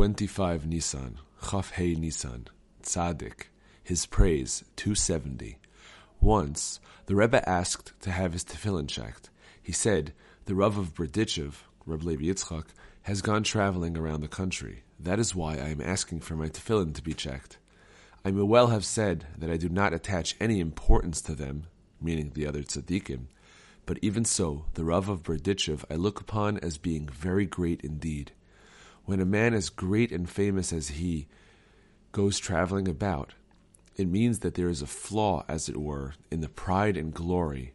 [0.00, 1.18] 25 Nisan,
[1.50, 2.48] Chaf Hey Nisan,
[2.82, 3.48] Tzaddik,
[3.84, 5.58] his praise, 270.
[6.22, 9.28] Once, the Rebbe asked to have his tefillin checked.
[9.62, 10.14] He said,
[10.46, 12.68] The Rav of Berdichev, Reb Levi Yitzchak,
[13.02, 14.84] has gone traveling around the country.
[14.98, 17.58] That is why I am asking for my tefillin to be checked.
[18.24, 21.66] I may well have said that I do not attach any importance to them,
[22.00, 23.26] meaning the other tzaddikim,
[23.84, 28.32] but even so, the Rav of Berdichev I look upon as being very great indeed.
[29.10, 31.26] When a man as great and famous as he
[32.12, 33.34] goes traveling about,
[33.96, 37.72] it means that there is a flaw, as it were, in the pride and glory,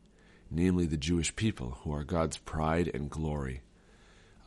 [0.49, 3.63] namely the Jewish people, who are God's pride and glory.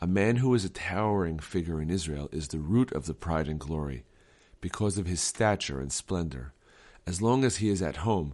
[0.01, 3.49] A man who is a towering figure in Israel is the root of the pride
[3.49, 4.07] and glory,
[4.63, 6.55] because of his stature and splendor.
[7.07, 8.33] As long as he is at home,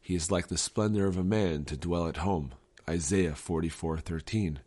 [0.00, 2.50] he is like the splendor of a man to dwell at home.
[2.90, 4.58] Isaiah 44:13.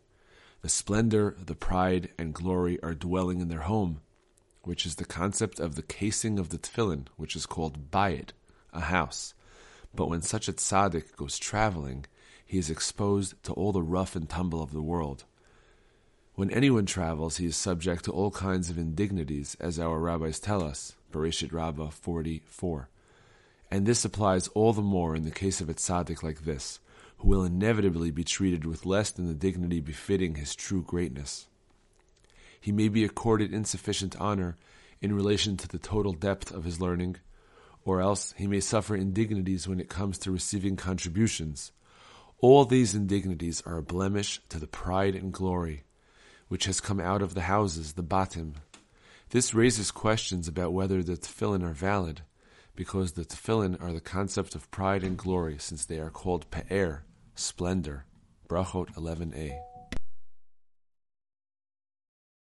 [0.62, 4.00] The splendor, the pride, and glory are dwelling in their home,
[4.62, 8.30] which is the concept of the casing of the tefillin, which is called bayit,
[8.72, 9.34] a house.
[9.94, 12.06] But when such a tzaddik goes traveling,
[12.44, 15.24] he is exposed to all the rough and tumble of the world.
[16.34, 20.62] When anyone travels, he is subject to all kinds of indignities, as our rabbis tell
[20.62, 22.88] us, Bereshit Rabbah 44.
[23.70, 26.78] And this applies all the more in the case of a tzaddik like this,
[27.18, 31.46] who will inevitably be treated with less than the dignity befitting his true greatness.
[32.60, 34.56] He may be accorded insufficient honor
[35.00, 37.16] in relation to the total depth of his learning,
[37.84, 41.72] or else he may suffer indignities when it comes to receiving contributions.
[42.38, 45.84] All these indignities are a blemish to the pride and glory
[46.48, 48.54] which has come out of the houses, the batim.
[49.30, 52.22] This raises questions about whether the tefillin are valid,
[52.76, 57.04] because the tefillin are the concept of pride and glory, since they are called pe'er,
[57.34, 58.04] splendor.
[58.48, 59.58] Brachot 11a.